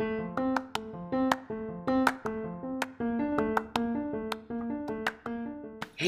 [0.00, 0.06] Hey,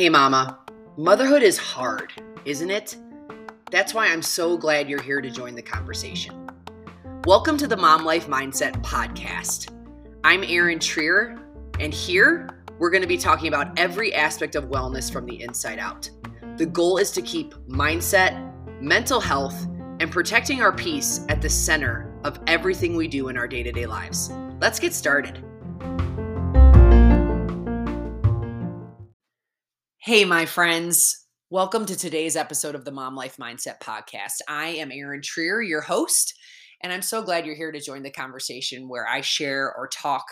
[0.09, 0.61] Mama.
[0.97, 2.12] Motherhood is hard,
[2.45, 2.96] isn't it?
[3.72, 6.48] That's why I'm so glad you're here to join the conversation.
[7.24, 9.75] Welcome to the Mom Life Mindset Podcast.
[10.22, 11.41] I'm Erin Trier,
[11.80, 15.80] and here we're going to be talking about every aspect of wellness from the inside
[15.80, 16.09] out.
[16.59, 19.66] The goal is to keep mindset, mental health,
[19.98, 23.73] and protecting our peace at the center of everything we do in our day to
[23.73, 24.30] day lives.
[24.61, 25.45] Let's get started.
[29.98, 31.27] Hey, my friends.
[31.51, 34.38] Welcome to today's episode of the Mom Life Mindset Podcast.
[34.48, 36.34] I am Erin Trier, your host,
[36.80, 40.24] and I'm so glad you're here to join the conversation where I share or talk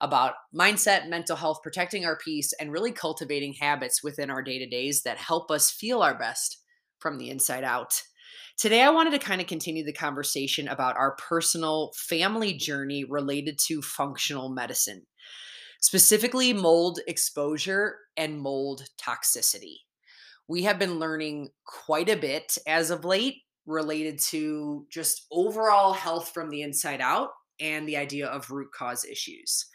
[0.00, 4.66] about mindset, mental health, protecting our peace, and really cultivating habits within our day to
[4.66, 6.58] days that help us feel our best
[6.98, 8.02] from the inside out.
[8.56, 13.58] Today, I wanted to kind of continue the conversation about our personal family journey related
[13.66, 15.02] to functional medicine
[15.84, 19.74] specifically mold exposure and mold toxicity.
[20.48, 26.30] We have been learning quite a bit as of late related to just overall health
[26.32, 29.66] from the inside out and the idea of root cause issues.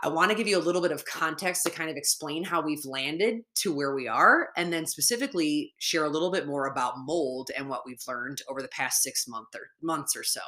[0.00, 2.60] I want to give you a little bit of context to kind of explain how
[2.60, 6.94] we've landed to where we are, and then specifically share a little bit more about
[6.98, 10.40] mold and what we've learned over the past six month or months or so.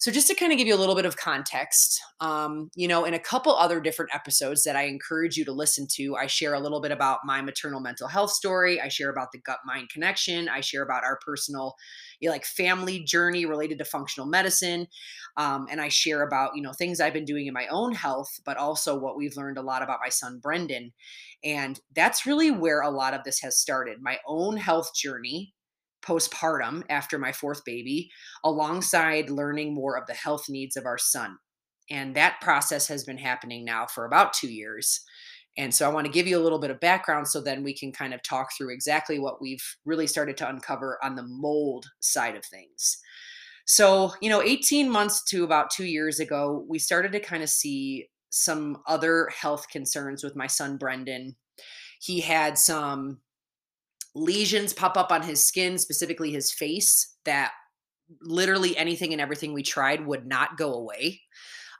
[0.00, 3.04] So, just to kind of give you a little bit of context, um, you know,
[3.04, 6.54] in a couple other different episodes that I encourage you to listen to, I share
[6.54, 8.80] a little bit about my maternal mental health story.
[8.80, 10.48] I share about the gut mind connection.
[10.48, 11.74] I share about our personal,
[12.20, 14.86] you know, like family journey related to functional medicine.
[15.36, 18.30] Um, and I share about, you know, things I've been doing in my own health,
[18.44, 20.92] but also what we've learned a lot about my son, Brendan.
[21.42, 25.54] And that's really where a lot of this has started my own health journey
[26.08, 28.10] postpartum after my fourth baby,
[28.44, 31.36] alongside learning more of the health needs of our son.
[31.90, 35.00] And that process has been happening now for about two years.
[35.58, 37.74] And so I want to give you a little bit of background so then we
[37.74, 41.86] can kind of talk through exactly what we've really started to uncover on the mold
[42.00, 42.98] side of things.
[43.66, 47.50] So, you know, 18 months to about two years ago, we started to kind of
[47.50, 51.36] see some other health concerns with my son, Brendan.
[52.00, 53.20] He had some
[54.14, 57.52] lesions pop up on his skin, specifically his face, that
[58.22, 61.20] literally anything and everything we tried would not go away.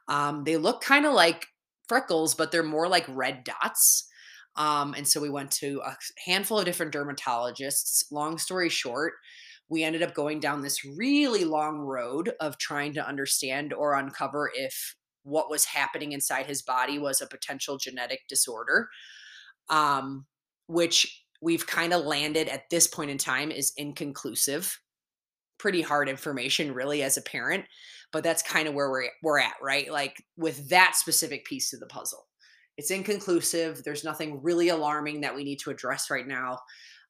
[0.08, 1.46] Um, they look kind of like
[1.88, 4.08] freckles, but they're more like red dots.
[4.56, 5.96] Um, and so we went to a
[6.26, 8.04] handful of different dermatologists.
[8.10, 9.14] Long story short,
[9.68, 14.50] we ended up going down this really long road of trying to understand or uncover
[14.54, 18.88] if what was happening inside his body was a potential genetic disorder,
[19.68, 20.26] um,
[20.66, 24.78] which we've kind of landed at this point in time is inconclusive.
[25.58, 27.64] Pretty hard information, really, as a parent,
[28.12, 29.90] but that's kind of where we're we're at, right?
[29.90, 32.26] Like with that specific piece of the puzzle,
[32.76, 33.82] it's inconclusive.
[33.84, 36.60] There's nothing really alarming that we need to address right now.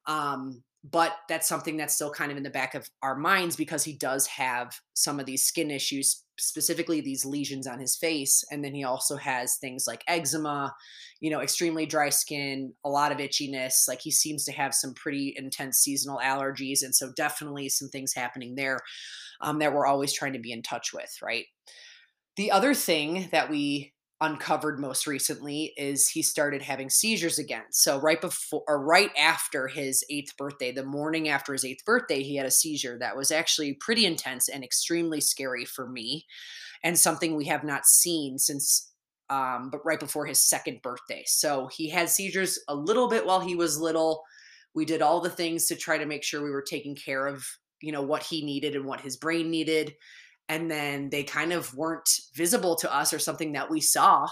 [0.07, 3.85] Um, but that's something that's still kind of in the back of our minds because
[3.85, 8.65] he does have some of these skin issues specifically these lesions on his face and
[8.65, 10.75] then he also has things like eczema
[11.21, 14.95] you know extremely dry skin a lot of itchiness like he seems to have some
[14.95, 18.79] pretty intense seasonal allergies and so definitely some things happening there
[19.41, 21.47] um, that we're always trying to be in touch with right?
[22.37, 27.63] The other thing that we uncovered most recently is he started having seizures again.
[27.71, 32.23] So right before or right after his 8th birthday, the morning after his 8th birthday,
[32.23, 36.27] he had a seizure that was actually pretty intense and extremely scary for me
[36.83, 38.93] and something we have not seen since
[39.31, 41.23] um but right before his second birthday.
[41.27, 44.25] So he had seizures a little bit while he was little.
[44.75, 47.45] We did all the things to try to make sure we were taking care of,
[47.81, 49.95] you know, what he needed and what his brain needed
[50.49, 54.27] and then they kind of weren't visible to us or something that we saw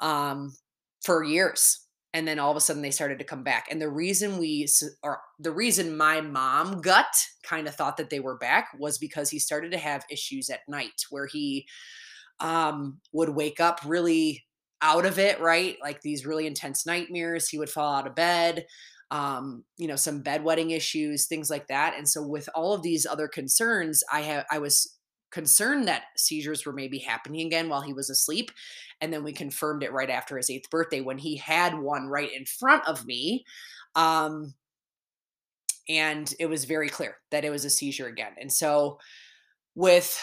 [0.00, 0.54] um,
[1.02, 1.80] for years
[2.14, 4.66] and then all of a sudden they started to come back and the reason we
[5.02, 7.06] or the reason my mom gut
[7.42, 10.60] kind of thought that they were back was because he started to have issues at
[10.68, 11.66] night where he
[12.40, 14.44] um, would wake up really
[14.80, 15.76] out of it right?
[15.82, 18.64] Like these really intense nightmares he would fall out of bed
[19.10, 23.06] um, you know some bedwetting issues things like that and so with all of these
[23.06, 24.97] other concerns i have i was
[25.30, 28.50] concerned that seizures were maybe happening again while he was asleep.
[29.00, 32.30] And then we confirmed it right after his eighth birthday when he had one right
[32.32, 33.44] in front of me.
[33.94, 34.54] Um,
[35.88, 38.32] and it was very clear that it was a seizure again.
[38.40, 38.98] And so,
[39.74, 40.20] with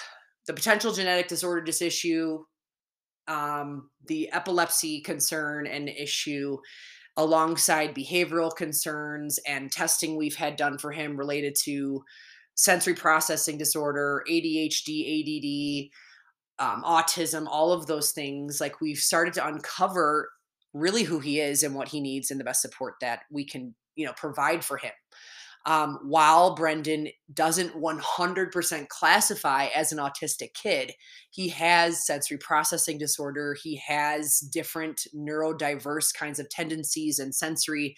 [0.47, 2.43] the potential genetic disorder dis issue,
[3.27, 6.57] um, the epilepsy concern and issue,
[7.17, 12.03] alongside behavioral concerns and testing we've had done for him related to
[12.55, 15.89] sensory processing disorder, ADHD,
[16.59, 18.59] ADD, um, autism, all of those things.
[18.59, 20.29] Like we've started to uncover
[20.73, 23.75] really who he is and what he needs and the best support that we can,
[23.95, 24.91] you know, provide for him.
[25.67, 30.91] Um, while Brendan doesn't 100% classify as an autistic kid,
[31.31, 33.55] he has sensory processing disorder.
[33.63, 37.95] He has different neurodiverse kinds of tendencies and sensory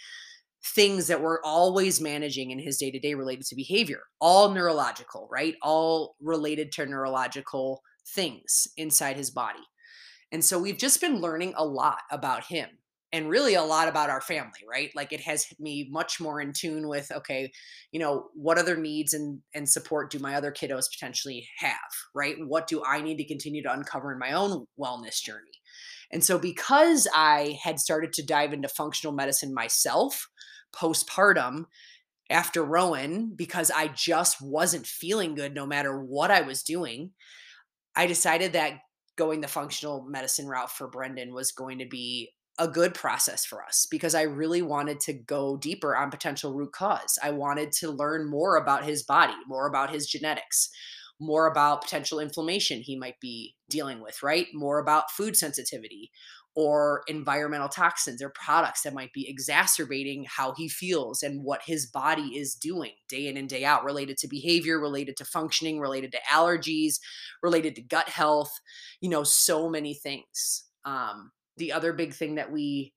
[0.63, 5.27] things that we're always managing in his day to day related to behavior, all neurological,
[5.31, 5.55] right?
[5.61, 7.81] All related to neurological
[8.15, 9.59] things inside his body.
[10.31, 12.69] And so we've just been learning a lot about him
[13.13, 14.91] and really a lot about our family, right?
[14.93, 17.49] Like it has me much more in tune with okay,
[17.91, 21.77] you know, what other needs and and support do my other kiddos potentially have,
[22.13, 22.35] right?
[22.45, 25.51] What do I need to continue to uncover in my own wellness journey?
[26.11, 30.29] And so because I had started to dive into functional medicine myself
[30.73, 31.65] postpartum
[32.29, 37.11] after Rowan because I just wasn't feeling good no matter what I was doing,
[37.95, 38.79] I decided that
[39.17, 43.63] going the functional medicine route for Brendan was going to be a good process for
[43.63, 47.19] us because I really wanted to go deeper on potential root cause.
[47.21, 50.69] I wanted to learn more about his body, more about his genetics,
[51.19, 54.47] more about potential inflammation he might be dealing with, right?
[54.53, 56.11] More about food sensitivity
[56.55, 61.85] or environmental toxins or products that might be exacerbating how he feels and what his
[61.85, 66.11] body is doing day in and day out related to behavior, related to functioning, related
[66.11, 66.95] to allergies,
[67.43, 68.51] related to gut health,
[69.01, 70.63] you know, so many things.
[70.83, 72.93] Um, the other big thing that we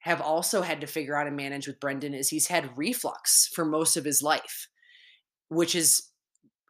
[0.00, 3.64] have also had to figure out and manage with Brendan is he's had reflux for
[3.64, 4.68] most of his life,
[5.48, 6.10] which is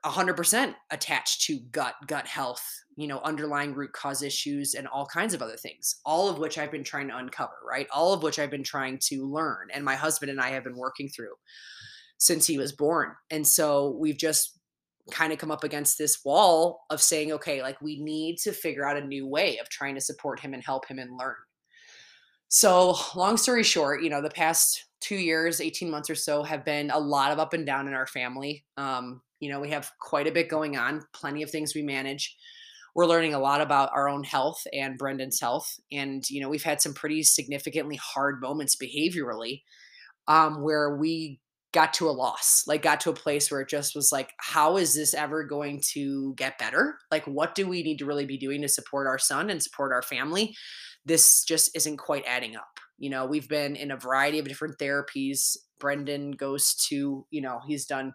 [0.05, 2.65] 100% attached to gut gut health
[2.97, 6.59] you know underlying root cause issues and all kinds of other things all of which
[6.59, 7.89] i've been trying to uncover right?
[7.93, 10.77] All of which i've been trying to learn and my husband and i have been
[10.77, 11.35] working through
[12.19, 13.13] since he was born.
[13.31, 14.59] And so we've just
[15.13, 18.85] kind of come up against this wall of saying okay like we need to figure
[18.85, 21.37] out a new way of trying to support him and help him and learn.
[22.49, 26.65] So long story short you know the past two years 18 months or so have
[26.65, 28.65] been a lot of up and down in our family.
[28.77, 32.37] Um, you know, we have quite a bit going on, plenty of things we manage.
[32.95, 35.69] We're learning a lot about our own health and Brendan's health.
[35.93, 39.63] And, you know, we've had some pretty significantly hard moments behaviorally
[40.29, 41.41] um, where we
[41.73, 44.79] got to a loss, like got to a place where it just was like, how
[44.79, 46.97] is this ever going to get better?
[47.11, 49.93] Like, what do we need to really be doing to support our son and support
[49.93, 50.55] our family?
[51.05, 52.81] This just isn't quite adding up.
[52.97, 55.55] You know, we've been in a variety of different therapies.
[55.79, 58.13] Brendan goes to, you know, he's done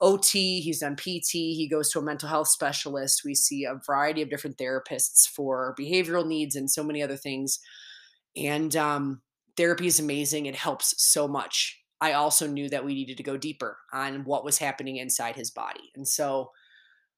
[0.00, 3.22] OT, he's done PT, he goes to a mental health specialist.
[3.24, 7.60] We see a variety of different therapists for behavioral needs and so many other things.
[8.36, 9.22] And um,
[9.56, 10.46] therapy is amazing.
[10.46, 11.80] It helps so much.
[12.00, 15.50] I also knew that we needed to go deeper on what was happening inside his
[15.50, 15.90] body.
[15.94, 16.50] And so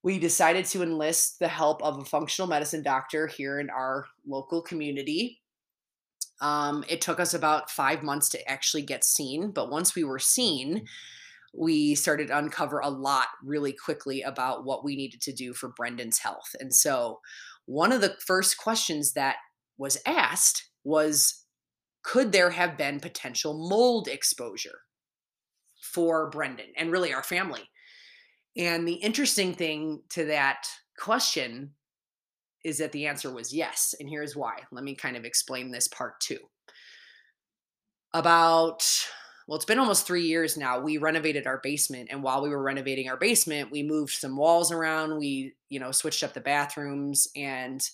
[0.02, 4.62] we decided to enlist the help of a functional medicine doctor here in our local
[4.62, 5.40] community.
[6.40, 10.18] Um, it took us about five months to actually get seen, but once we were
[10.18, 10.86] seen,
[11.54, 15.70] we started to uncover a lot really quickly about what we needed to do for
[15.70, 16.54] Brendan's health.
[16.60, 17.20] And so,
[17.64, 19.36] one of the first questions that
[19.78, 21.44] was asked was
[22.02, 24.80] could there have been potential mold exposure
[25.80, 27.68] for Brendan and really our family?
[28.56, 30.66] And the interesting thing to that
[30.98, 31.72] question
[32.66, 33.94] is that the answer was yes.
[34.00, 34.56] And here's why.
[34.72, 36.40] Let me kind of explain this part too.
[38.12, 38.84] About
[39.46, 40.80] well, it's been almost three years now.
[40.80, 44.72] We renovated our basement, and while we were renovating our basement, we moved some walls
[44.72, 45.16] around.
[45.16, 47.88] We, you know, switched up the bathrooms and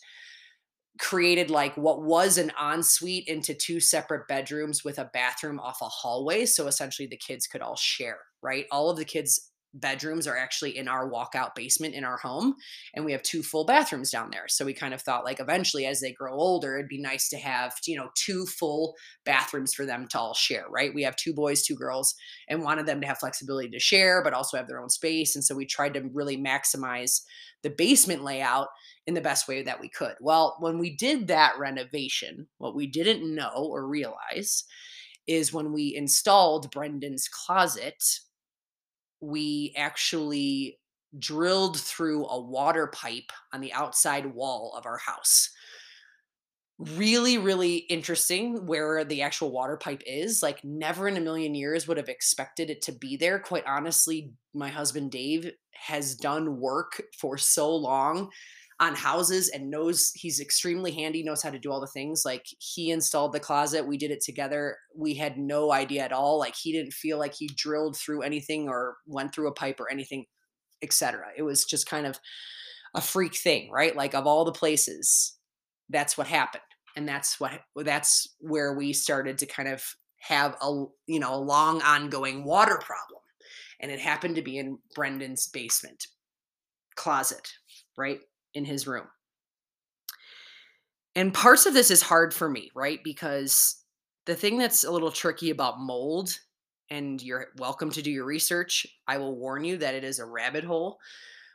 [0.99, 5.87] created like what was an ensuite into two separate bedrooms with a bathroom off a
[5.87, 6.47] hallway.
[6.47, 8.65] So essentially, the kids could all share, right?
[8.71, 12.55] All of the kids bedrooms are actually in our walkout basement in our home
[12.95, 14.47] and we have two full bathrooms down there.
[14.49, 17.39] So we kind of thought like eventually as they grow older it'd be nice to
[17.39, 20.95] have you know two full bathrooms for them to all share right?
[20.95, 22.15] We have two boys two girls
[22.49, 25.45] and wanted them to have flexibility to share but also have their own space and
[25.45, 27.23] so we tried to really maximize
[27.63, 28.69] the basement layout
[29.07, 30.15] in the best way that we could.
[30.21, 34.65] Well when we did that renovation what we didn't know or realize
[35.27, 38.03] is when we installed brendan's closet
[39.23, 40.79] we actually
[41.19, 45.49] drilled through a water pipe on the outside wall of our house.
[46.79, 50.43] Really, really interesting where the actual water pipe is.
[50.43, 53.39] Like, never in a million years would have expected it to be there.
[53.39, 58.31] Quite honestly, my husband Dave has done work for so long
[58.83, 62.25] on houses and knows he's extremely handy, knows how to do all the things.
[62.25, 64.77] Like he installed the closet, we did it together.
[64.93, 66.37] We had no idea at all.
[66.41, 69.89] Like he didn't feel like he drilled through anything or went through a pipe or
[69.89, 70.27] anything,
[70.83, 71.29] etc.
[71.37, 72.19] It was just kind of
[72.95, 73.95] a freak thing, right?
[73.95, 75.39] Like of all the places,
[75.89, 76.63] that's what happened.
[76.97, 79.85] And that's what that's where we started to kind of
[80.19, 83.21] have a you know a long ongoing water problem.
[83.79, 86.07] And it happened to be in Brendan's basement
[86.97, 87.49] closet,
[87.97, 88.19] right?
[88.55, 89.07] In his room.
[91.15, 93.01] And parts of this is hard for me, right?
[93.05, 93.83] Because
[94.27, 96.31] the thing that's a little tricky about mold
[96.93, 98.87] and you're welcome to do your research.
[99.09, 100.99] I will warn you that it is a rabbit hole.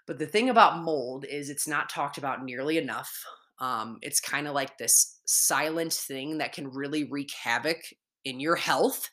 [0.08, 3.24] But the thing about mold is it's not talked about nearly enough.
[3.60, 7.78] Um, it's kind of like this silent thing that can really wreak havoc
[8.26, 9.10] in your health,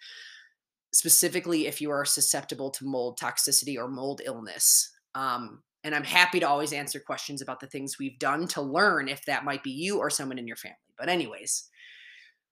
[0.92, 4.90] specifically if you are susceptible to mold toxicity or mold illness.
[5.14, 9.08] Um, and I'm happy to always answer questions about the things we've done to learn
[9.08, 10.76] if that might be you or someone in your family.
[10.98, 11.68] But, anyways,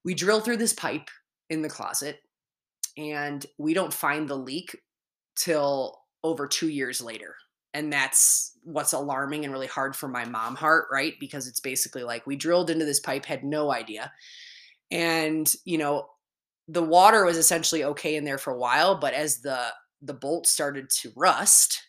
[0.04, 1.08] we drill through this pipe
[1.48, 2.20] in the closet
[2.96, 4.76] and we don't find the leak
[5.36, 7.34] till over two years later
[7.74, 12.02] and that's what's alarming and really hard for my mom heart right because it's basically
[12.02, 14.12] like we drilled into this pipe had no idea
[14.90, 16.06] and you know
[16.68, 19.58] the water was essentially okay in there for a while but as the
[20.02, 21.80] the bolt started to rust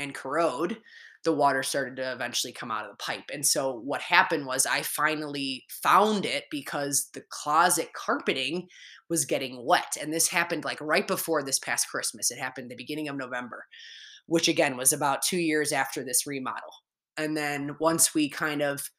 [0.00, 0.78] and corrode
[1.24, 3.24] the water started to eventually come out of the pipe.
[3.32, 8.68] And so what happened was I finally found it because the closet carpeting
[9.10, 9.96] was getting wet.
[10.00, 12.30] And this happened like right before this past Christmas.
[12.30, 13.66] It happened the beginning of November,
[14.26, 16.72] which again was about two years after this remodel.
[17.18, 18.90] And then once we kind of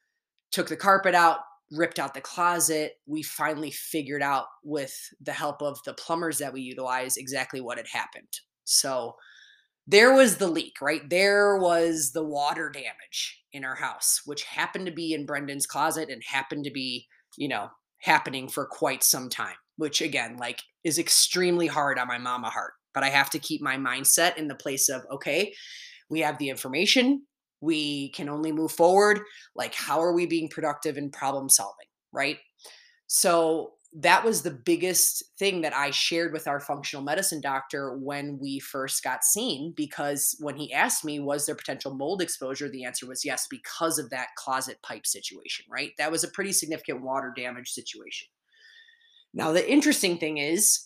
[0.52, 1.38] took the carpet out,
[1.72, 6.52] ripped out the closet, we finally figured out with the help of the plumbers that
[6.52, 8.28] we utilize exactly what had happened.
[8.64, 9.16] So
[9.86, 11.08] there was the leak, right?
[11.08, 16.08] There was the water damage in our house, which happened to be in Brendan's closet
[16.08, 20.98] and happened to be, you know, happening for quite some time, which again, like is
[20.98, 22.72] extremely hard on my mama heart.
[22.94, 25.54] But I have to keep my mindset in the place of, okay,
[26.10, 27.26] we have the information,
[27.60, 29.20] we can only move forward.
[29.54, 32.38] Like, how are we being productive in problem solving, right?
[33.06, 38.38] So that was the biggest thing that I shared with our functional medicine doctor when
[38.40, 39.74] we first got seen.
[39.76, 42.70] Because when he asked me, was there potential mold exposure?
[42.70, 45.90] The answer was yes, because of that closet pipe situation, right?
[45.98, 48.28] That was a pretty significant water damage situation.
[49.34, 50.84] Now, the interesting thing is,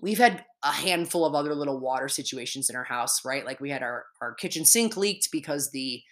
[0.00, 3.44] we've had a handful of other little water situations in our house, right?
[3.44, 6.02] Like we had our, our kitchen sink leaked because the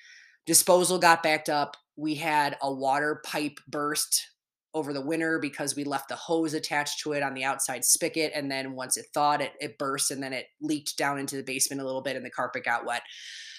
[0.46, 1.76] disposal got backed up.
[1.96, 4.28] We had a water pipe burst
[4.74, 8.32] over the winter because we left the hose attached to it on the outside spigot.
[8.34, 11.42] And then once it thawed, it, it burst and then it leaked down into the
[11.42, 13.02] basement a little bit and the carpet got wet.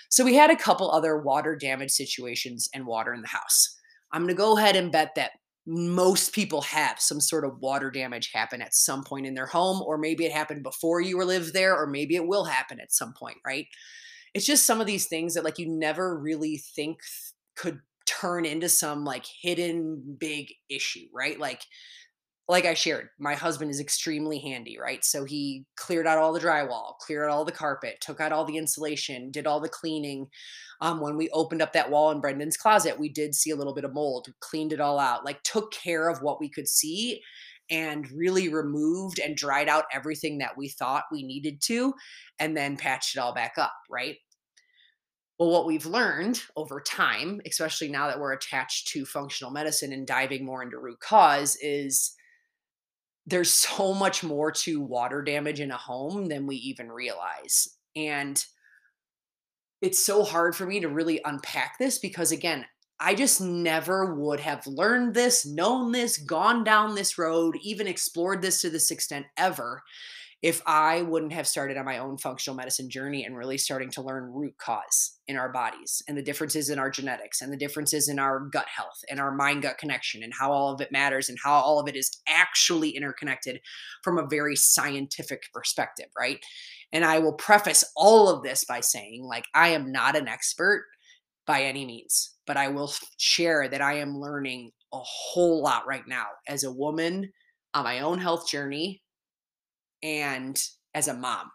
[0.10, 3.78] So we had a couple other water damage situations and water in the house.
[4.12, 5.32] I'm going to go ahead and bet that
[5.66, 9.82] most people have some sort of water damage happen at some point in their home,
[9.82, 12.94] or maybe it happened before you were lived there, or maybe it will happen at
[12.94, 13.68] some point, right?
[14.34, 17.00] It's just some of these things that like you never really think
[17.56, 21.40] could turn into some like hidden big issue, right?
[21.40, 21.62] Like
[22.50, 25.04] like I shared, my husband is extremely handy, right?
[25.06, 28.44] So he cleared out all the drywall, cleared out all the carpet, took out all
[28.44, 30.28] the insulation, did all the cleaning.
[30.82, 33.74] Um, when we opened up that wall in Brendan's closet, we did see a little
[33.74, 37.22] bit of mold, cleaned it all out, like took care of what we could see
[37.72, 41.94] and really removed and dried out everything that we thought we needed to
[42.40, 44.18] and then patched it all back up, right?
[45.44, 50.08] Well, what we've learned over time, especially now that we're attached to functional medicine and
[50.08, 52.16] diving more into root cause, is
[53.26, 57.68] there's so much more to water damage in a home than we even realize.
[57.94, 58.42] And
[59.82, 62.66] it's so hard for me to really unpack this because, again,
[63.02, 68.42] I just never would have learned this, known this, gone down this road, even explored
[68.42, 69.84] this to this extent ever
[70.44, 74.02] if I wouldn't have started on my own functional medicine journey and really starting to
[74.02, 78.10] learn root cause in our bodies and the differences in our genetics and the differences
[78.10, 81.30] in our gut health and our mind gut connection and how all of it matters
[81.30, 83.62] and how all of it is actually interconnected
[84.04, 86.40] from a very scientific perspective, right?
[86.92, 90.88] And I will preface all of this by saying, like, I am not an expert
[91.48, 96.06] by any means, but I will share that I am learning a whole lot right
[96.06, 97.32] now as a woman
[97.74, 99.03] on my own health journey
[100.04, 100.62] and
[100.94, 101.50] as a mom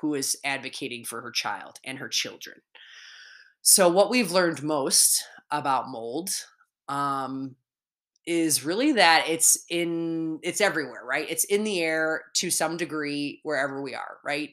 [0.00, 2.56] who is advocating for her child and her children.
[3.62, 6.30] So, what we've learned most about mold
[6.88, 7.54] um,
[8.26, 11.30] is really that it's in it's everywhere, right?
[11.30, 14.50] It's in the air to some degree wherever we are, right?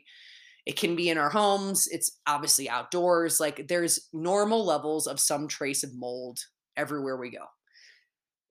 [0.66, 1.88] It can be in our homes.
[1.88, 3.40] It's obviously outdoors.
[3.40, 6.40] Like there's normal levels of some trace of mold
[6.78, 7.46] everywhere we go.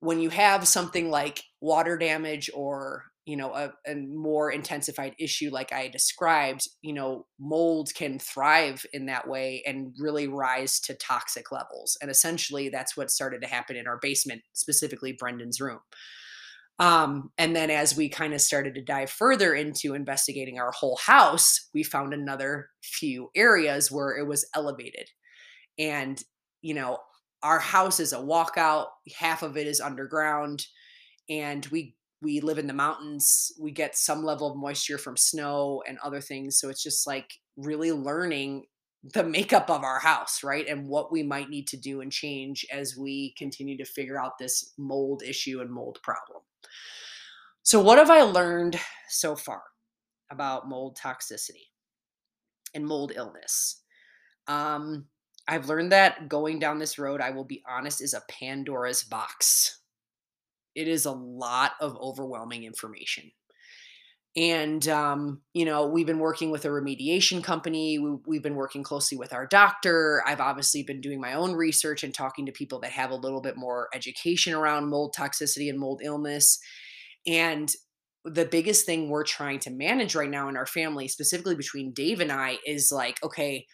[0.00, 5.50] When you have something like water damage or you know a, a, more intensified issue
[5.52, 10.94] like i described you know mold can thrive in that way and really rise to
[10.94, 15.80] toxic levels and essentially that's what started to happen in our basement specifically brendan's room.
[16.80, 20.96] Um, and then as we kind of started to dive further into investigating our whole
[20.96, 25.10] house we found another few areas where it was elevated.
[25.78, 26.22] And
[26.62, 26.98] you know
[27.42, 28.86] our house is a walkout
[29.18, 30.66] half of it is underground
[31.28, 35.82] and we we live in the mountains we get some level of moisture from snow
[35.86, 38.64] and other things so it's just like really learning
[39.14, 42.66] the makeup of our house right and what we might need to do and change
[42.72, 46.42] as we continue to figure out this mold issue and mold problem.
[47.62, 49.62] So what have i learned so far
[50.30, 51.68] about mold toxicity
[52.74, 53.82] and mold illness?
[54.46, 55.06] Um,
[55.46, 59.77] i've learned that going down this road i will be honest is a pandora's box
[60.74, 63.30] it is a lot of overwhelming information.
[64.36, 67.98] And, um, you know, we've been working with a remediation company.
[67.98, 70.22] We, we've been working closely with our doctor.
[70.26, 73.40] I've obviously been doing my own research and talking to people that have a little
[73.40, 76.58] bit more education around mold toxicity and mold illness.
[77.26, 77.72] And
[78.24, 82.20] the biggest thing we're trying to manage right now in our family, specifically between Dave
[82.20, 83.66] and I, is like, okay,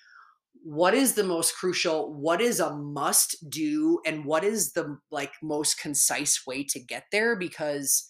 [0.62, 5.32] what is the most crucial what is a must do and what is the like
[5.42, 7.36] most concise way to get there?
[7.36, 8.06] Because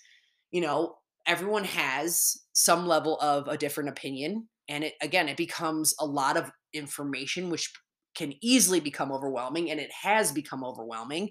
[0.50, 0.96] you know
[1.26, 6.36] everyone has some level of a different opinion and it again it becomes a lot
[6.36, 7.72] of information which
[8.16, 11.30] can easily become overwhelming and it has become overwhelming.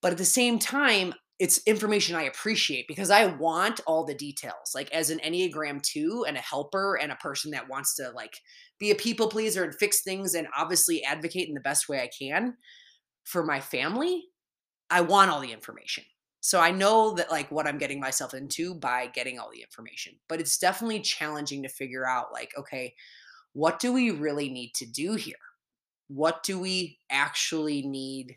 [0.00, 4.72] But at the same time it's information I appreciate because I want all the details.
[4.74, 8.34] Like as an Enneagram 2 and a helper and a person that wants to like
[8.78, 12.10] be a people pleaser and fix things and obviously advocate in the best way I
[12.16, 12.56] can
[13.24, 14.24] for my family,
[14.90, 16.04] I want all the information.
[16.40, 20.16] So I know that like what I'm getting myself into by getting all the information.
[20.28, 22.94] But it's definitely challenging to figure out like okay,
[23.54, 25.36] what do we really need to do here?
[26.08, 28.36] What do we actually need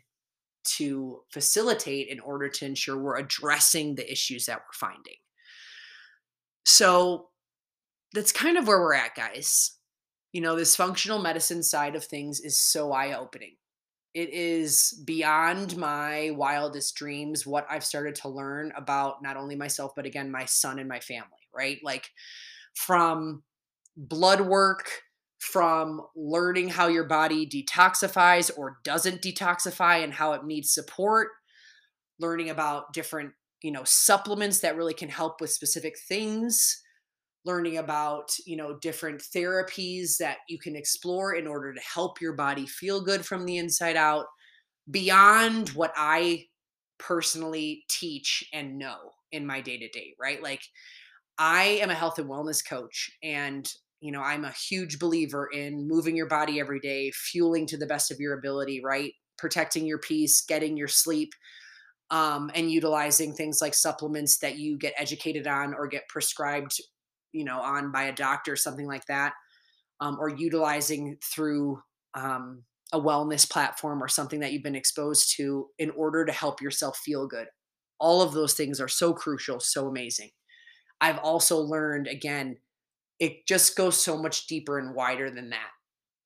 [0.64, 5.16] to facilitate in order to ensure we're addressing the issues that we're finding.
[6.64, 7.28] So
[8.12, 9.76] that's kind of where we're at, guys.
[10.32, 13.56] You know, this functional medicine side of things is so eye opening.
[14.14, 19.92] It is beyond my wildest dreams what I've started to learn about not only myself,
[19.96, 21.78] but again, my son and my family, right?
[21.82, 22.10] Like
[22.74, 23.42] from
[23.96, 24.88] blood work
[25.44, 31.28] from learning how your body detoxifies or doesn't detoxify and how it needs support,
[32.18, 33.30] learning about different,
[33.62, 36.80] you know, supplements that really can help with specific things,
[37.44, 42.32] learning about, you know, different therapies that you can explore in order to help your
[42.32, 44.24] body feel good from the inside out
[44.90, 46.44] beyond what I
[46.98, 48.96] personally teach and know
[49.30, 50.42] in my day to day, right?
[50.42, 50.62] Like
[51.38, 53.70] I am a health and wellness coach and
[54.04, 57.86] you know i'm a huge believer in moving your body every day fueling to the
[57.86, 59.12] best of your ability right?
[59.36, 61.32] Protecting your peace getting your sleep
[62.10, 66.72] um, and utilizing things like supplements that you get educated on or get prescribed
[67.32, 69.32] you know on by a doctor something like that
[70.00, 71.80] um, or utilizing through
[72.14, 72.62] um,
[72.92, 76.98] a wellness platform or something that you've been exposed to in order to help yourself
[76.98, 77.46] feel good.
[77.98, 80.30] All of those things are so crucial so amazing.
[81.00, 82.56] I've also learned again
[83.18, 85.70] it just goes so much deeper and wider than that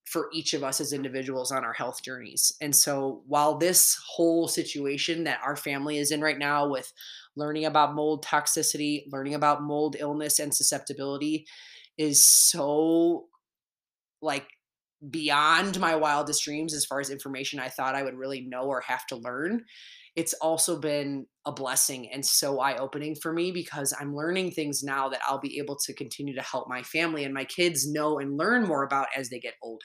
[0.04, 2.52] for each of us as individuals on our health journeys.
[2.62, 6.90] And so while this whole situation that our family is in right now with
[7.36, 11.46] learning about mold toxicity, learning about mold illness and susceptibility
[11.98, 13.26] is so
[14.22, 14.46] like
[15.10, 18.80] beyond my wildest dreams as far as information I thought I would really know or
[18.80, 19.64] have to learn
[20.18, 24.82] it's also been a blessing and so eye opening for me because I'm learning things
[24.82, 28.18] now that I'll be able to continue to help my family and my kids know
[28.18, 29.84] and learn more about as they get older.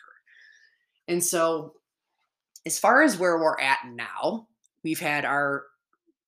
[1.07, 1.73] And so,
[2.65, 4.47] as far as where we're at now,
[4.83, 5.65] we've had our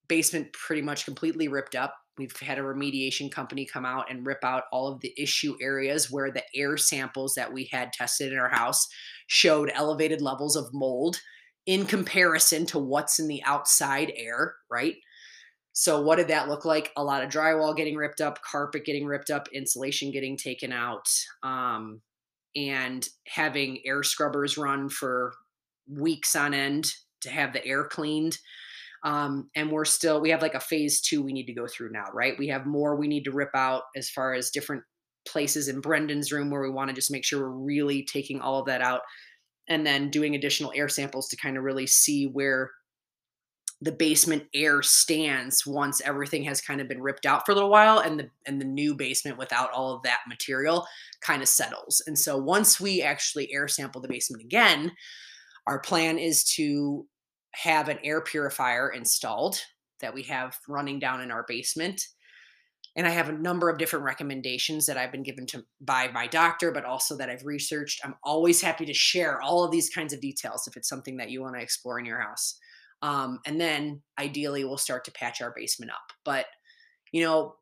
[0.08, 1.96] basement pretty much completely ripped up.
[2.20, 6.12] We've had a remediation company come out and rip out all of the issue areas
[6.12, 8.88] where the air samples that we had tested in our house
[9.26, 11.20] showed elevated levels of mold
[11.66, 14.96] in comparison to what's in the outside air, right?
[15.74, 16.92] So, what did that look like?
[16.96, 21.08] A lot of drywall getting ripped up, carpet getting ripped up, insulation getting taken out,
[21.44, 22.02] um,
[22.56, 25.34] and having air scrubbers run for
[25.90, 28.38] weeks on end to have the air cleaned.
[29.04, 31.92] Um, and we're still, we have like a phase two we need to go through
[31.92, 32.40] now, right?
[32.40, 34.84] We have more we need to rip out as far as different
[35.28, 38.60] places in Brendan's room where we want to just make sure we're really taking all
[38.60, 39.02] of that out
[39.68, 42.72] and then doing additional air samples to kind of really see where
[43.82, 47.70] the basement air stands once everything has kind of been ripped out for a little
[47.70, 50.88] while and the and the new basement without all of that material
[51.22, 52.02] kind of settles.
[52.08, 54.92] And so once we actually air sample the basement again,
[55.68, 57.06] our plan is to
[57.52, 59.60] have an air purifier installed
[60.02, 62.02] that we have running down in our basement.
[62.96, 66.28] And I have a number of different recommendations that I've been given to by my
[66.28, 68.00] doctor, but also that I've researched.
[68.06, 71.30] I'm always happy to share all of these kinds of details if it's something that
[71.30, 72.58] you want to explore in your house.
[73.02, 76.14] Um, and then ideally, we'll start to patch our basement up.
[76.24, 76.46] But,
[77.12, 77.56] you know,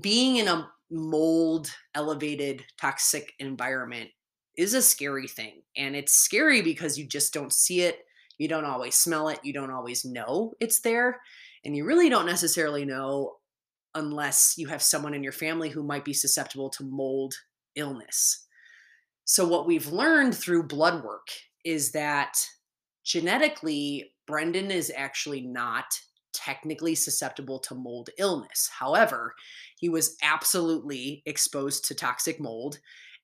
[0.00, 4.10] being in a mold elevated toxic environment
[4.56, 5.62] is a scary thing.
[5.76, 7.98] And it's scary because you just don't see it.
[8.38, 9.40] You don't always smell it.
[9.42, 11.20] You don't always know it's there.
[11.64, 13.37] And you really don't necessarily know
[13.94, 17.34] unless you have someone in your family who might be susceptible to mold
[17.74, 18.46] illness.
[19.24, 21.28] So, what we've learned through blood work
[21.64, 22.38] is that
[23.04, 25.84] genetically, Brendan is actually not
[26.32, 28.70] technically susceptible to mold illness.
[28.78, 29.34] However,
[29.78, 32.78] he was absolutely exposed to toxic mold.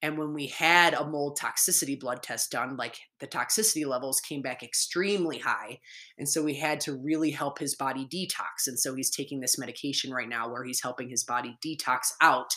[0.05, 4.43] And when we had a mold toxicity blood test done, like the toxicity levels came
[4.43, 5.79] back extremely high.
[6.19, 8.67] And so we had to really help his body detox.
[8.67, 12.51] And so he's taking this medication right now where he's helping his body detox out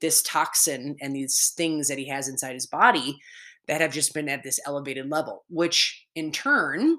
[0.00, 3.18] this toxin and these things that he has inside his body
[3.66, 6.96] that have just been at this elevated level, which in turn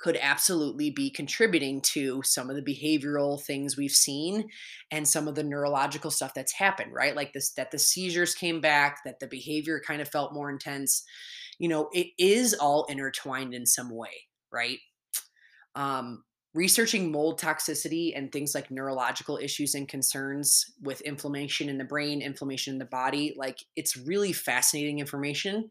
[0.00, 4.48] could absolutely be contributing to some of the behavioral things we've seen
[4.90, 7.14] and some of the neurological stuff that's happened, right?
[7.14, 11.04] Like this, that the seizures came back, that the behavior kind of felt more intense.
[11.58, 14.78] You know, it is all intertwined in some way, right?
[15.74, 21.84] Um, researching mold toxicity and things like neurological issues and concerns with inflammation in the
[21.84, 25.70] brain, inflammation in the body, like it's really fascinating information.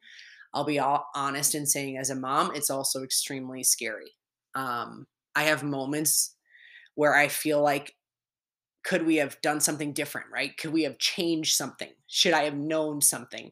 [0.54, 4.12] I'll be all honest in saying, as a mom, it's also extremely scary.
[4.56, 6.36] Um, I have moments
[6.96, 7.96] where I feel like,
[8.84, 10.58] could we have done something different, right?
[10.58, 11.92] Could we have changed something?
[12.08, 13.52] Should I have known something?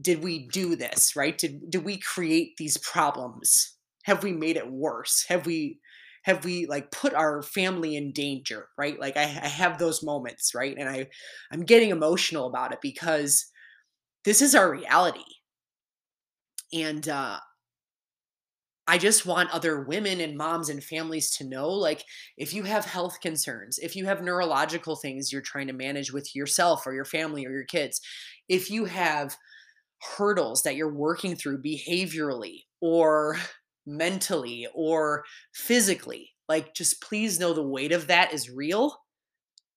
[0.00, 1.36] Did we do this, right?
[1.36, 3.74] Did, did we create these problems?
[4.04, 5.24] Have we made it worse?
[5.28, 5.80] Have we
[6.28, 10.54] have we like put our family in danger right like I, I, have those moments
[10.54, 11.06] right and i
[11.50, 13.46] i'm getting emotional about it because
[14.24, 15.20] this is our reality
[16.72, 17.38] and uh
[18.88, 22.04] I just want other women and moms and families to know like
[22.38, 26.34] if you have health concerns, if you have neurological things you're trying to manage with
[26.34, 28.00] yourself or your family or your kids,
[28.48, 29.36] if you have
[30.16, 33.36] hurdles that you're working through behaviorally or
[33.86, 38.96] mentally or physically, like just please know the weight of that is real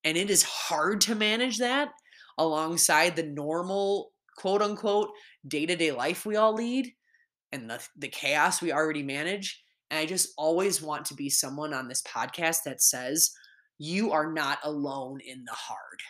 [0.04, 1.90] and it is hard to manage that
[2.38, 5.10] alongside the normal quote unquote
[5.46, 6.92] day-to-day life we all lead
[7.52, 9.62] and the, the chaos we already manage.
[9.90, 13.30] And I just always want to be someone on this podcast that says,
[13.78, 16.00] you are not alone in the hard,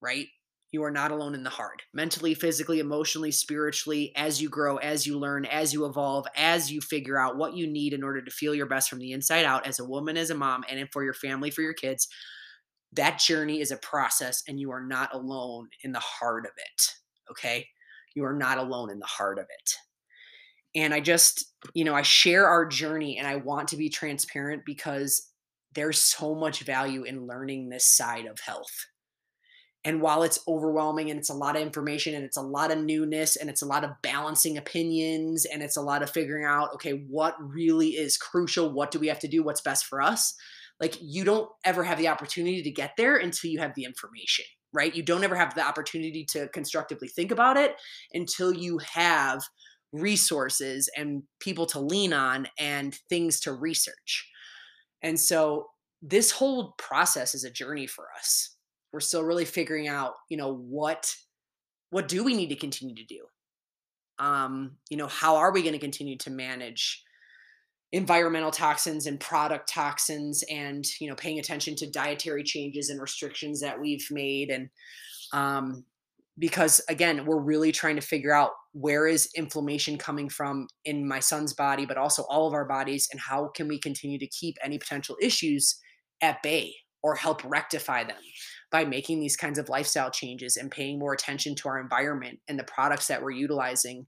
[0.00, 0.26] right?
[0.72, 5.06] You are not alone in the hard, mentally, physically, emotionally, spiritually, as you grow, as
[5.06, 8.30] you learn, as you evolve, as you figure out what you need in order to
[8.32, 11.04] feel your best from the inside out as a woman, as a mom, and for
[11.04, 12.08] your family, for your kids.
[12.92, 16.88] That journey is a process, and you are not alone in the heart of it.
[17.30, 17.68] Okay.
[18.16, 19.74] You are not alone in the heart of it
[20.74, 24.62] and i just you know i share our journey and i want to be transparent
[24.64, 25.30] because
[25.74, 28.86] there's so much value in learning this side of health.
[29.86, 32.78] And while it's overwhelming and it's a lot of information and it's a lot of
[32.78, 36.72] newness and it's a lot of balancing opinions and it's a lot of figuring out
[36.74, 38.72] okay what really is crucial?
[38.72, 39.42] What do we have to do?
[39.42, 40.34] What's best for us?
[40.80, 44.46] Like you don't ever have the opportunity to get there until you have the information
[44.72, 44.96] right?
[44.96, 47.76] You don't ever have the opportunity to constructively think about it
[48.12, 49.40] until you have
[49.94, 54.28] resources and people to lean on and things to research.
[55.02, 55.68] And so
[56.02, 58.56] this whole process is a journey for us.
[58.92, 61.14] We're still really figuring out, you know, what
[61.90, 63.20] what do we need to continue to do?
[64.18, 67.04] Um, you know, how are we going to continue to manage
[67.92, 73.60] environmental toxins and product toxins and, you know, paying attention to dietary changes and restrictions
[73.60, 74.68] that we've made and
[75.32, 75.84] um,
[76.38, 81.20] because again we're really trying to figure out where is inflammation coming from in my
[81.20, 84.56] son's body but also all of our bodies and how can we continue to keep
[84.62, 85.76] any potential issues
[86.20, 88.16] at bay or help rectify them
[88.70, 92.58] by making these kinds of lifestyle changes and paying more attention to our environment and
[92.58, 94.06] the products that we're utilizing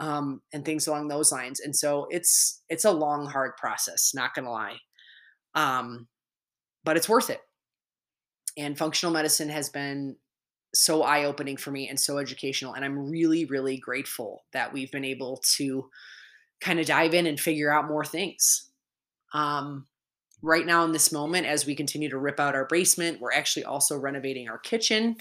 [0.00, 1.60] um, and things along those lines.
[1.60, 4.78] And so it's it's a long hard process not gonna lie
[5.54, 6.08] um,
[6.84, 7.40] but it's worth it.
[8.56, 10.16] And functional medicine has been
[10.74, 12.74] so eye opening for me and so educational.
[12.74, 15.88] And I'm really, really grateful that we've been able to
[16.60, 18.70] kind of dive in and figure out more things.
[19.32, 19.86] Um,
[20.42, 23.64] right now, in this moment, as we continue to rip out our basement, we're actually
[23.64, 25.16] also renovating our kitchen.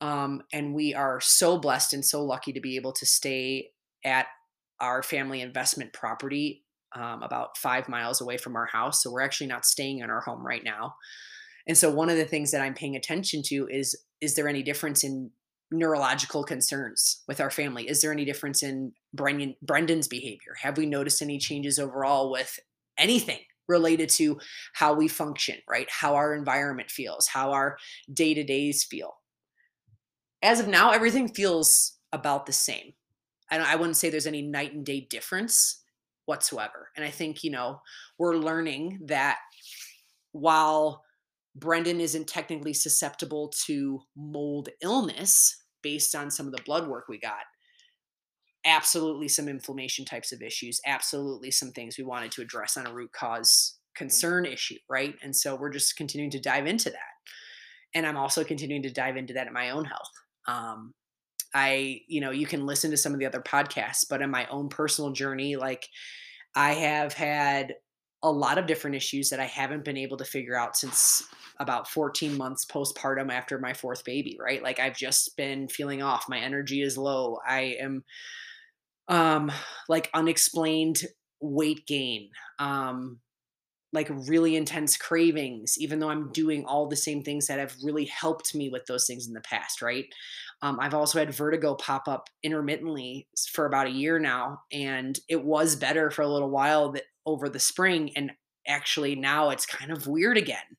[0.00, 3.70] Um, and we are so blessed and so lucky to be able to stay
[4.04, 4.26] at
[4.80, 9.02] our family investment property um, about five miles away from our house.
[9.02, 10.94] So we're actually not staying in our home right now.
[11.66, 14.62] And so one of the things that I'm paying attention to is is there any
[14.62, 15.30] difference in
[15.70, 17.88] neurological concerns with our family?
[17.88, 20.54] Is there any difference in Brendan, Brendan's behavior?
[20.62, 22.58] Have we noticed any changes overall with
[22.96, 24.38] anything related to
[24.74, 25.88] how we function, right?
[25.90, 27.76] How our environment feels, how our
[28.12, 29.14] day to days feel.
[30.42, 32.92] As of now, everything feels about the same.
[33.50, 35.82] I, I wouldn't say there's any night and day difference
[36.26, 36.90] whatsoever.
[36.96, 37.80] And I think, you know,
[38.18, 39.38] we're learning that
[40.32, 41.02] while
[41.58, 47.18] Brendan isn't technically susceptible to mold illness based on some of the blood work we
[47.18, 47.44] got.
[48.64, 50.80] Absolutely, some inflammation types of issues.
[50.86, 55.14] Absolutely, some things we wanted to address on a root cause concern issue, right?
[55.22, 56.98] And so we're just continuing to dive into that.
[57.94, 60.10] And I'm also continuing to dive into that in my own health.
[60.46, 60.92] Um,
[61.54, 64.46] I, you know, you can listen to some of the other podcasts, but in my
[64.48, 65.88] own personal journey, like
[66.54, 67.74] I have had
[68.26, 71.22] a lot of different issues that I haven't been able to figure out since
[71.58, 74.60] about 14 months postpartum after my fourth baby, right?
[74.62, 76.28] Like I've just been feeling off.
[76.28, 77.38] My energy is low.
[77.46, 78.04] I am
[79.08, 79.52] um
[79.88, 81.02] like unexplained
[81.40, 82.30] weight gain.
[82.58, 83.20] Um
[83.92, 88.06] like really intense cravings even though I'm doing all the same things that have really
[88.06, 90.06] helped me with those things in the past, right?
[90.60, 95.44] Um, I've also had vertigo pop up intermittently for about a year now, and it
[95.44, 98.32] was better for a little while that over the spring, and
[98.66, 100.76] actually now it's kind of weird again.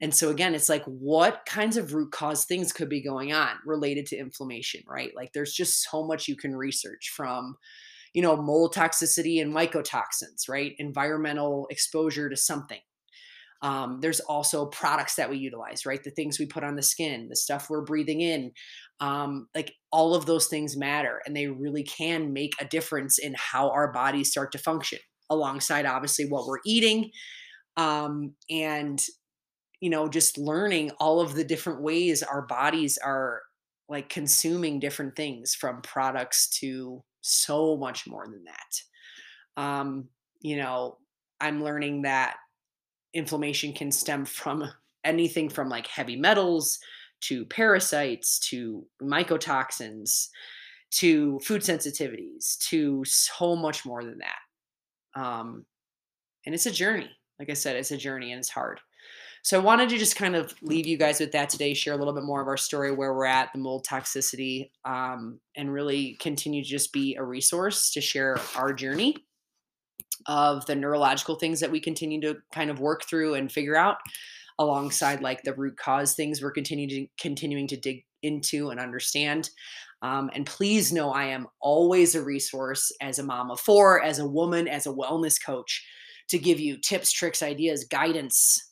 [0.00, 3.50] And so again, it's like what kinds of root cause things could be going on
[3.66, 5.10] related to inflammation, right?
[5.14, 7.56] Like there's just so much you can research from
[8.14, 10.74] you know mold toxicity and mycotoxins, right?
[10.78, 12.80] Environmental exposure to something.
[13.60, 16.02] Um, there's also products that we utilize, right?
[16.02, 18.52] The things we put on the skin, the stuff we're breathing in,
[19.00, 23.34] um, like all of those things matter and they really can make a difference in
[23.36, 24.98] how our bodies start to function
[25.30, 27.10] alongside obviously what we're eating
[27.76, 29.02] um, and
[29.80, 33.42] you know just learning all of the different ways our bodies are
[33.88, 39.62] like consuming different things from products to so much more than that.
[39.62, 40.08] Um,
[40.40, 40.98] you know
[41.40, 42.36] i'm learning that
[43.14, 44.68] inflammation can stem from
[45.04, 46.78] anything from like heavy metals
[47.20, 50.28] to parasites to mycotoxins
[50.90, 54.38] to food sensitivities to so much more than that
[55.18, 55.64] um,
[56.46, 57.10] and it's a journey.
[57.38, 58.80] Like i said it's a journey and it's hard.
[59.42, 61.96] So I wanted to just kind of leave you guys with that today, share a
[61.96, 66.16] little bit more of our story, where we're at, the mold toxicity, um, and really
[66.20, 69.16] continue to just be a resource to share our journey
[70.26, 73.98] of the neurological things that we continue to kind of work through and figure out
[74.58, 79.50] alongside like the root cause things we're continuing to continuing to dig into and understand
[80.02, 84.18] um, and please know i am always a resource as a mom of four as
[84.18, 85.84] a woman as a wellness coach
[86.28, 88.68] to give you tips tricks ideas guidance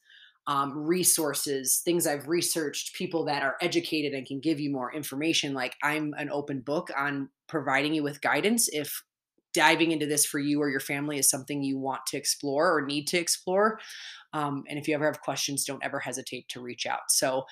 [0.49, 5.55] um, resources, things I've researched, people that are educated and can give you more information.
[5.55, 9.03] Like I'm an open book on providing you with guidance if
[9.53, 12.85] diving into this for you or your family is something you want to explore or
[12.85, 13.81] need to explore.
[14.35, 17.11] Um, and if you ever have questions, don't ever hesitate to reach out.
[17.11, 17.45] So,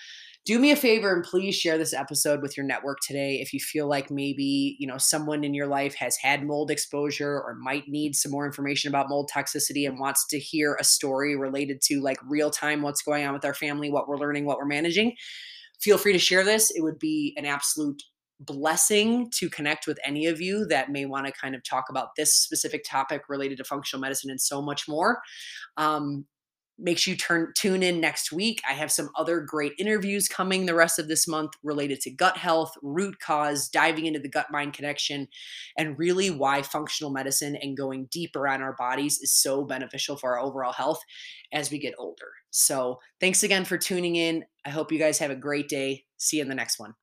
[0.44, 3.60] do me a favor and please share this episode with your network today if you
[3.60, 7.88] feel like maybe you know someone in your life has had mold exposure or might
[7.88, 12.00] need some more information about mold toxicity and wants to hear a story related to
[12.00, 15.14] like real time what's going on with our family what we're learning what we're managing
[15.84, 16.70] feel free to share this.
[16.70, 18.02] It would be an absolute
[18.40, 22.08] blessing to connect with any of you that may want to kind of talk about
[22.16, 25.20] this specific topic related to functional medicine and so much more.
[25.76, 26.26] Um,
[26.78, 28.60] make sure you turn tune in next week.
[28.68, 32.36] I have some other great interviews coming the rest of this month related to gut
[32.36, 35.28] health, root cause, diving into the gut mind connection,
[35.78, 40.36] and really why functional medicine and going deeper on our bodies is so beneficial for
[40.36, 41.00] our overall health
[41.52, 42.32] as we get older.
[42.50, 44.44] So, thanks again for tuning in.
[44.64, 46.04] I hope you guys have a great day.
[46.16, 46.94] See you in the next one.